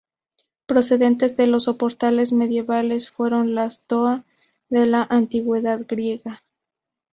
[0.65, 4.25] Precedentes de los soportales medievales fueron las "stoa"
[4.67, 6.41] de la Antigüedad griega.